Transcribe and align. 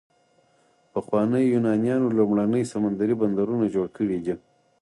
پخوانیو 0.93 1.49
یونانیانو 1.53 2.13
لومړني 2.17 2.63
سمندري 2.73 3.13
بندرونه 3.21 3.65
جوړ 3.75 3.87
کړي 3.97 4.17
دي. 4.25 4.35